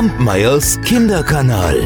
[0.00, 1.76] Kampmeyers Kinderkanal.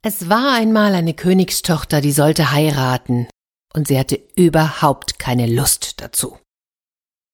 [0.00, 3.26] Es war einmal eine Königstochter, die sollte heiraten,
[3.74, 6.38] und sie hatte überhaupt keine Lust dazu.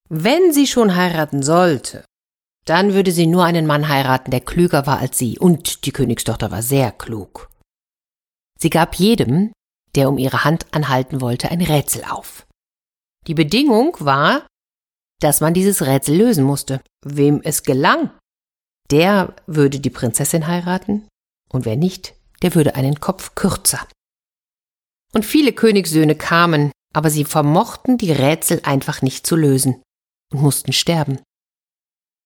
[0.08, 2.06] Wenn sie schon heiraten sollte,
[2.64, 6.52] dann würde sie nur einen Mann heiraten, der klüger war als sie, und die Königstochter
[6.52, 7.50] war sehr klug.
[8.58, 9.52] Sie gab jedem,
[9.94, 12.46] der um ihre Hand anhalten wollte, ein Rätsel auf.
[13.26, 14.46] Die Bedingung war,
[15.24, 16.82] dass man dieses Rätsel lösen musste.
[17.04, 18.10] Wem es gelang,
[18.90, 21.08] der würde die Prinzessin heiraten,
[21.48, 23.86] und wer nicht, der würde einen Kopf kürzer.
[25.14, 29.82] Und viele Königssöhne kamen, aber sie vermochten die Rätsel einfach nicht zu lösen
[30.32, 31.20] und mussten sterben.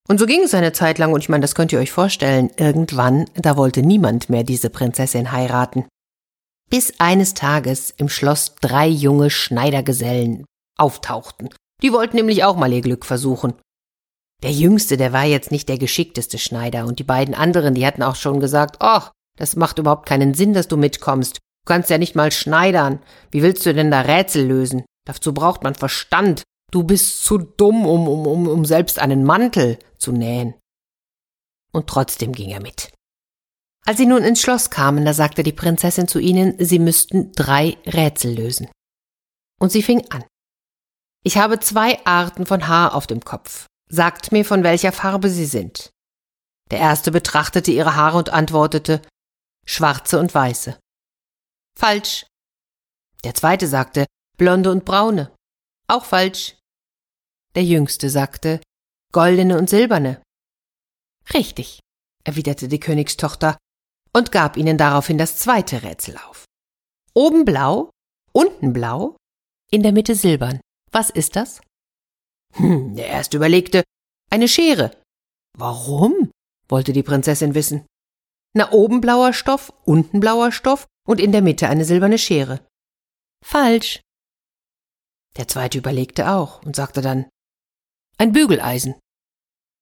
[0.08, 2.50] Und so ging es eine Zeit lang, und ich meine, das könnt ihr euch vorstellen,
[2.56, 5.86] irgendwann, da wollte niemand mehr diese Prinzessin heiraten.
[6.70, 10.44] Bis eines Tages im Schloss drei junge Schneidergesellen
[10.76, 11.50] auftauchten.
[11.82, 13.54] Die wollten nämlich auch mal ihr Glück versuchen.
[14.42, 18.02] Der Jüngste, der war jetzt nicht der geschickteste Schneider, und die beiden anderen, die hatten
[18.02, 21.36] auch schon gesagt, ach, das macht überhaupt keinen Sinn, dass du mitkommst.
[21.36, 23.00] Du kannst ja nicht mal schneidern.
[23.30, 24.84] Wie willst du denn da Rätsel lösen?
[25.06, 26.42] Dazu braucht man Verstand.
[26.70, 30.54] Du bist zu dumm, um, um, um, um selbst einen Mantel zu nähen.
[31.72, 32.92] Und trotzdem ging er mit.
[33.86, 37.78] Als sie nun ins Schloss kamen, da sagte die Prinzessin zu ihnen, sie müssten drei
[37.86, 38.68] Rätsel lösen.
[39.60, 40.24] Und sie fing an.
[41.24, 43.66] Ich habe zwei Arten von Haar auf dem Kopf.
[43.90, 45.90] Sagt mir, von welcher Farbe sie sind.
[46.70, 49.02] Der erste betrachtete ihre Haare und antwortete,
[49.66, 50.78] schwarze und weiße.
[51.78, 52.26] Falsch.
[53.24, 55.34] Der zweite sagte blonde und braune.
[55.88, 56.56] Auch falsch.
[57.54, 58.60] Der jüngste sagte
[59.12, 60.22] goldene und silberne.
[61.32, 61.80] Richtig,
[62.24, 63.56] erwiderte die Königstochter
[64.12, 66.44] und gab ihnen daraufhin das zweite Rätsel auf.
[67.14, 67.90] Oben blau,
[68.32, 69.16] unten blau,
[69.70, 70.60] in der Mitte silbern.
[70.90, 71.60] Was ist das?
[72.54, 73.84] Hm, der erste überlegte,
[74.30, 74.96] eine Schere.
[75.56, 76.30] Warum?
[76.68, 77.86] wollte die Prinzessin wissen.
[78.54, 82.66] Na, oben blauer Stoff, unten blauer Stoff und in der Mitte eine silberne Schere.
[83.44, 84.00] Falsch.
[85.36, 87.28] Der zweite überlegte auch und sagte dann,
[88.18, 88.96] ein Bügeleisen.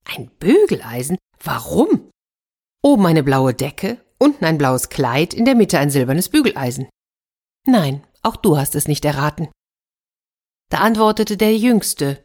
[0.04, 1.16] Ein Bügeleisen?
[1.42, 2.10] Warum?
[2.82, 6.88] Oben eine blaue Decke, unten ein blaues Kleid, in der Mitte ein silbernes Bügeleisen.
[7.66, 9.48] Nein, auch du hast es nicht erraten.
[10.69, 12.25] Da antwortete der Jüngste,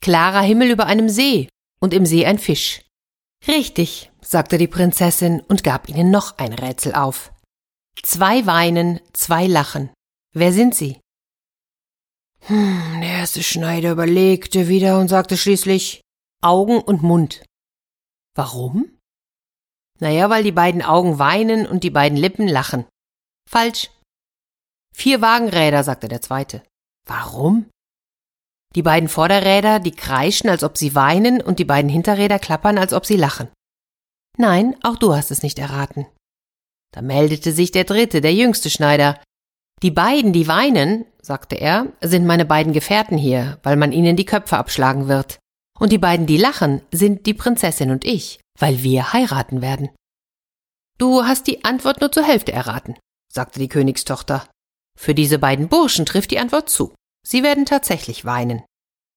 [0.00, 1.48] klarer Himmel über einem See
[1.80, 2.82] und im See ein Fisch.
[3.46, 7.32] Richtig, sagte die Prinzessin und gab ihnen noch ein Rätsel auf.
[8.02, 9.90] Zwei weinen, zwei lachen.
[10.32, 11.00] Wer sind sie?
[12.40, 16.00] Hm, der erste Schneider überlegte wieder und sagte schließlich
[16.42, 17.44] Augen und Mund.
[18.34, 18.98] Warum?
[19.98, 22.86] Naja, weil die beiden Augen weinen und die beiden Lippen lachen.
[23.48, 23.90] Falsch.
[24.94, 26.62] Vier Wagenräder, sagte der zweite.
[27.06, 27.70] Warum?
[28.74, 32.92] Die beiden Vorderräder, die kreischen, als ob sie weinen, und die beiden Hinterräder klappern, als
[32.92, 33.48] ob sie lachen.
[34.36, 36.06] Nein, auch du hast es nicht erraten.
[36.92, 39.20] Da meldete sich der dritte, der jüngste Schneider.
[39.82, 44.24] Die beiden, die weinen, sagte er, sind meine beiden Gefährten hier, weil man ihnen die
[44.24, 45.38] Köpfe abschlagen wird.
[45.78, 49.90] Und die beiden, die lachen, sind die Prinzessin und ich, weil wir heiraten werden.
[50.98, 52.96] Du hast die Antwort nur zur Hälfte erraten,
[53.30, 54.48] sagte die Königstochter.
[54.96, 56.94] Für diese beiden Burschen trifft die Antwort zu.
[57.26, 58.62] Sie werden tatsächlich weinen.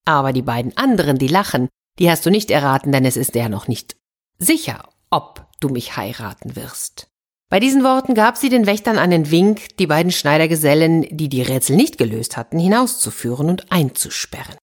[0.06, 1.70] Aber die beiden anderen, die lachen,
[2.00, 3.96] die hast du nicht erraten, denn es ist ja noch nicht
[4.38, 7.08] sicher, ob du mich heiraten wirst.
[7.50, 11.76] Bei diesen Worten gab sie den Wächtern einen Wink, die beiden Schneidergesellen, die die Rätsel
[11.76, 14.56] nicht gelöst hatten, hinauszuführen und einzusperren.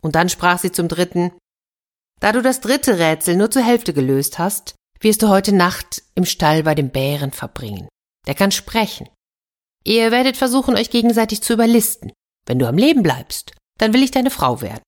[0.00, 1.32] Und dann sprach sie zum dritten,
[2.20, 6.24] da du das dritte Rätsel nur zur Hälfte gelöst hast, wirst du heute Nacht im
[6.24, 7.88] Stall bei dem Bären verbringen.
[8.26, 9.08] Der kann sprechen.
[9.86, 12.12] Ihr werdet versuchen, euch gegenseitig zu überlisten.
[12.46, 14.82] Wenn du am Leben bleibst, dann will ich deine Frau werden.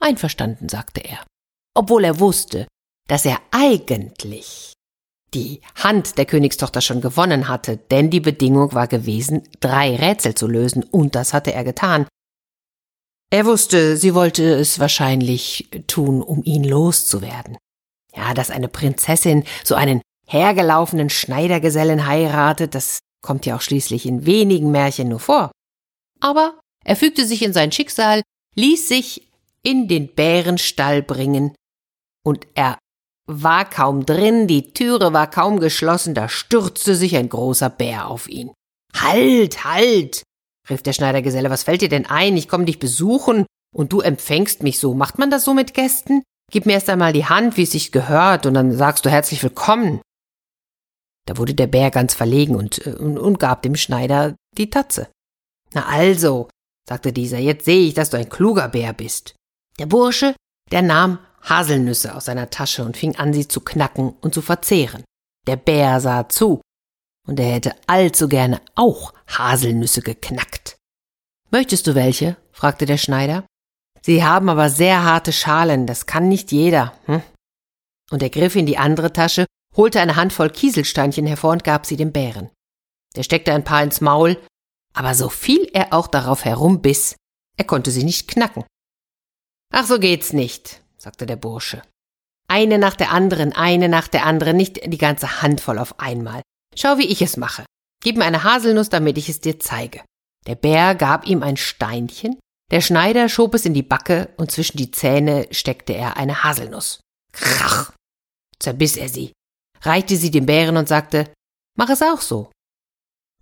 [0.00, 1.24] Einverstanden, sagte er,
[1.74, 2.66] obwohl er wusste,
[3.08, 4.72] dass er eigentlich
[5.34, 10.46] die Hand der Königstochter schon gewonnen hatte, denn die Bedingung war gewesen, drei Rätsel zu
[10.46, 12.06] lösen, und das hatte er getan.
[13.30, 17.56] Er wusste, sie wollte es wahrscheinlich tun, um ihn loszuwerden.
[18.14, 24.26] Ja, dass eine Prinzessin so einen hergelaufenen Schneidergesellen heiratet, das kommt ja auch schließlich in
[24.26, 25.50] wenigen Märchen nur vor.
[26.20, 28.22] Aber er fügte sich in sein Schicksal,
[28.54, 29.28] ließ sich
[29.62, 31.54] in den Bärenstall bringen,
[32.24, 32.78] und er
[33.26, 38.28] war kaum drin, die Türe war kaum geschlossen, da stürzte sich ein großer Bär auf
[38.28, 38.52] ihn.
[38.94, 40.22] Halt, halt,
[40.68, 42.36] rief der Schneidergeselle, was fällt dir denn ein?
[42.36, 44.94] Ich komme dich besuchen und du empfängst mich so.
[44.94, 46.22] Macht man das so mit Gästen?
[46.50, 49.42] Gib mir erst einmal die Hand, wie es sich gehört, und dann sagst du herzlich
[49.42, 50.00] willkommen.
[51.26, 55.08] Da wurde der Bär ganz verlegen und, äh, und, und gab dem Schneider die Tatze.
[55.72, 56.48] Na also,
[56.88, 59.34] sagte dieser, jetzt sehe ich, dass du ein kluger Bär bist.
[59.78, 60.34] Der Bursche,
[60.70, 65.04] der nahm Haselnüsse aus seiner Tasche und fing an, sie zu knacken und zu verzehren.
[65.46, 66.60] Der Bär sah zu,
[67.26, 70.76] und er hätte allzu gerne auch Haselnüsse geknackt.
[71.50, 72.36] Möchtest du welche?
[72.50, 73.46] fragte der Schneider.
[74.00, 76.94] Sie haben aber sehr harte Schalen, das kann nicht jeder.
[77.06, 77.22] Hm?
[78.10, 79.46] Und er griff in die andere Tasche,
[79.76, 82.50] holte eine Handvoll Kieselsteinchen hervor und gab sie dem Bären.
[83.16, 84.38] Der steckte ein paar ins Maul,
[84.94, 87.16] aber so viel er auch darauf herumbiss,
[87.56, 88.64] er konnte sie nicht knacken.
[89.72, 91.82] Ach, so geht's nicht, sagte der Bursche.
[92.48, 96.42] Eine nach der anderen, eine nach der anderen, nicht die ganze Handvoll auf einmal.
[96.76, 97.64] Schau, wie ich es mache.
[98.02, 100.02] Gib mir eine Haselnuss, damit ich es dir zeige.
[100.46, 102.38] Der Bär gab ihm ein Steinchen,
[102.70, 107.00] der Schneider schob es in die Backe und zwischen die Zähne steckte er eine Haselnuss.
[107.32, 107.92] Krach!
[108.58, 109.32] zerbiss er sie,
[109.82, 111.32] reichte sie dem Bären und sagte,
[111.76, 112.50] mach es auch so.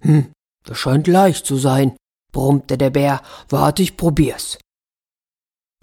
[0.02, 0.32] Hm,
[0.64, 1.96] das scheint leicht zu sein,
[2.32, 4.58] brummte der Bär, warte, ich probier's.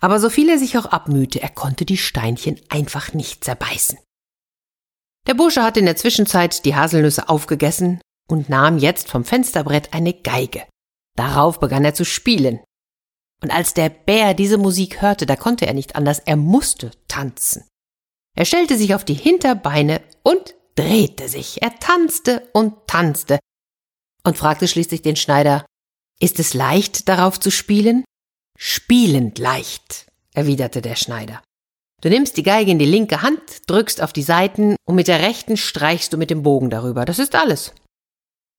[0.01, 3.97] Aber so viel er sich auch abmühte, er konnte die Steinchen einfach nicht zerbeißen.
[5.27, 7.99] Der Bursche hatte in der Zwischenzeit die Haselnüsse aufgegessen
[8.29, 10.63] und nahm jetzt vom Fensterbrett eine Geige.
[11.17, 12.59] Darauf begann er zu spielen.
[13.41, 17.67] Und als der Bär diese Musik hörte, da konnte er nicht anders, er musste tanzen.
[18.37, 21.61] Er stellte sich auf die Hinterbeine und drehte sich.
[21.63, 23.39] Er tanzte und tanzte
[24.23, 25.65] und fragte schließlich den Schneider,
[26.19, 28.03] ist es leicht, darauf zu spielen?
[28.57, 30.05] Spielend leicht,
[30.35, 31.41] erwiderte der Schneider.
[32.01, 35.21] Du nimmst die Geige in die linke Hand, drückst auf die Saiten und mit der
[35.21, 37.05] rechten streichst du mit dem Bogen darüber.
[37.05, 37.73] Das ist alles.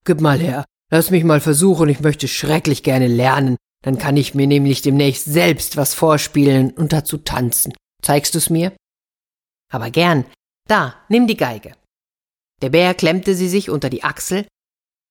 [0.05, 3.57] Gib mal her, lass mich mal versuchen, ich möchte schrecklich gerne lernen.
[3.85, 7.75] Dann kann ich mir nämlich demnächst selbst was vorspielen und dazu tanzen.
[8.03, 8.73] Zeigst du's mir?
[9.73, 10.25] Aber gern.
[10.67, 11.73] Da, nimm die Geige.
[12.63, 14.47] Der Bär klemmte sie sich unter die Achsel.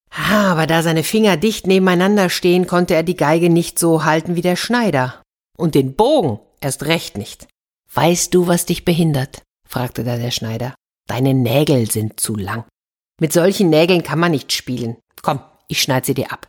[0.10, 4.36] Ah, aber da seine Finger dicht nebeneinander stehen, konnte er die Geige nicht so halten
[4.36, 5.22] wie der Schneider.
[5.58, 7.48] Und den Bogen erst recht nicht.
[7.94, 9.42] Weißt du, was dich behindert?
[9.68, 10.76] fragte da der Schneider.
[11.08, 12.66] Deine Nägel sind zu lang.
[13.20, 14.98] Mit solchen Nägeln kann man nicht spielen.
[15.22, 16.48] Komm, ich schneid sie dir ab.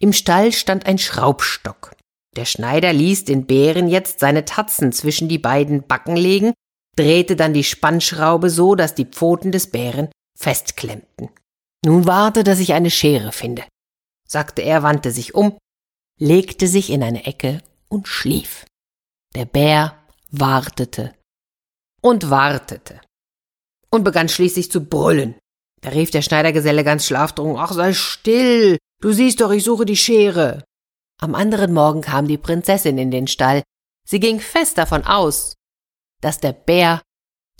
[0.00, 1.94] Im Stall stand ein Schraubstock.
[2.36, 6.54] Der Schneider ließ den Bären jetzt seine Tatzen zwischen die beiden Backen legen
[6.96, 11.30] drehte dann die Spannschraube so, dass die Pfoten des Bären festklemmten.
[11.84, 13.64] Nun warte, dass ich eine Schere finde,
[14.28, 15.58] sagte er, wandte sich um,
[16.18, 18.64] legte sich in eine Ecke und schlief.
[19.34, 19.98] Der Bär
[20.30, 21.14] wartete
[22.00, 23.00] und wartete
[23.90, 25.34] und begann schließlich zu brüllen.
[25.80, 29.96] Da rief der Schneidergeselle ganz schlaftrunken, ach sei still, du siehst doch, ich suche die
[29.96, 30.64] Schere.
[31.20, 33.62] Am anderen Morgen kam die Prinzessin in den Stall.
[34.08, 35.54] Sie ging fest davon aus,
[36.22, 37.02] dass der Bär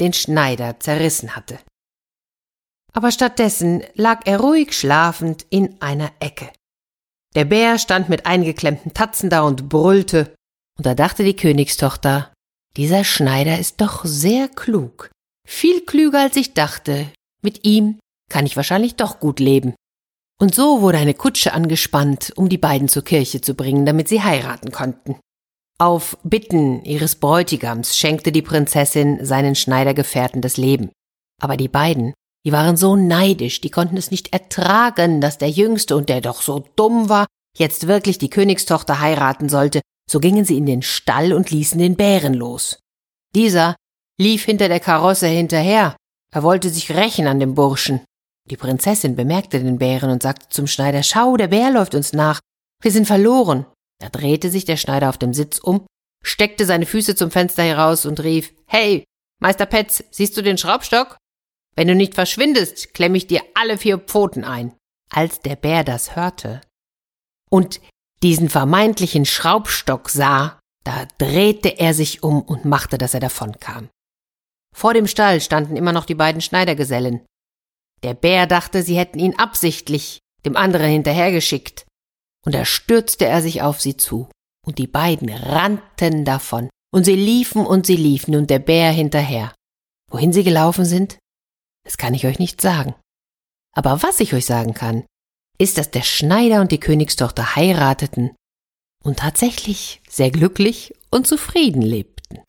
[0.01, 1.59] den Schneider zerrissen hatte.
[2.95, 6.51] Aber stattdessen lag er ruhig schlafend in einer Ecke.
[7.35, 10.35] Der Bär stand mit eingeklemmten Tatzen da und brüllte,
[10.79, 12.33] und da dachte die Königstochter,
[12.77, 15.11] dieser Schneider ist doch sehr klug,
[15.47, 17.13] viel klüger als ich dachte,
[17.43, 17.99] mit ihm
[18.31, 19.75] kann ich wahrscheinlich doch gut leben.
[20.41, 24.23] Und so wurde eine Kutsche angespannt, um die beiden zur Kirche zu bringen, damit sie
[24.23, 25.21] heiraten konnten.
[25.83, 30.93] Auf Bitten ihres Bräutigams schenkte die Prinzessin seinen Schneidergefährten das Leben.
[31.41, 32.15] Aber die beiden,
[32.47, 36.41] die waren so neidisch, die konnten es nicht ertragen, dass der Jüngste und der doch
[36.41, 37.27] so dumm war,
[37.59, 41.97] jetzt wirklich die Königstochter heiraten sollte, so gingen sie in den Stall und ließen den
[41.97, 42.79] Bären los.
[43.35, 43.75] Dieser
[44.21, 45.97] lief hinter der Karosse hinterher,
[46.33, 48.03] er wollte sich rächen an dem Burschen.
[48.49, 52.39] Die Prinzessin bemerkte den Bären und sagte zum Schneider, Schau, der Bär läuft uns nach,
[52.81, 53.67] wir sind verloren.
[54.03, 55.87] Da drehte sich der Schneider auf dem Sitz um,
[56.25, 59.05] steckte seine Füße zum Fenster heraus und rief Hey,
[59.41, 61.17] Meister Petz, siehst du den Schraubstock?
[61.77, 64.75] Wenn du nicht verschwindest, klemm ich dir alle vier Pfoten ein.
[65.09, 66.63] Als der Bär das hörte
[67.49, 67.81] und
[68.25, 73.89] diesen vermeintlichen Schraubstock sah, da drehte er sich um und machte, dass er davonkam.
[74.75, 77.25] Vor dem Stall standen immer noch die beiden Schneidergesellen.
[78.03, 81.87] Der Bär dachte, sie hätten ihn absichtlich dem anderen hinterhergeschickt,
[82.45, 84.29] und da stürzte er sich auf sie zu,
[84.67, 89.55] und die beiden rannten davon, und sie liefen und sie liefen und der Bär hinterher.
[90.11, 91.19] Wohin sie gelaufen sind?
[91.85, 92.95] Das kann ich euch nicht sagen.
[93.75, 95.05] Aber was ich euch sagen kann,
[95.59, 98.35] ist, dass der Schneider und die Königstochter heirateten
[99.03, 102.41] und tatsächlich sehr glücklich und zufrieden lebten.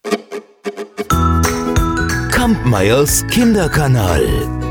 [2.31, 4.62] Kampmeyers Kinderkanal